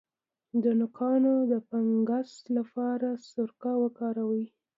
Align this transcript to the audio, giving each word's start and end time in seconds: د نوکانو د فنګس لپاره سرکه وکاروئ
د 0.63 0.65
نوکانو 0.79 1.33
د 1.51 1.53
فنګس 1.67 2.31
لپاره 2.57 3.09
سرکه 3.31 3.71
وکاروئ 3.83 4.45